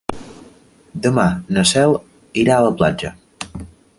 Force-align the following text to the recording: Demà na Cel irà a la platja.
Demà 1.03 1.25
na 1.57 1.65
Cel 1.73 1.95
irà 2.45 2.57
a 2.59 2.65
la 2.69 2.75
platja. 2.83 3.15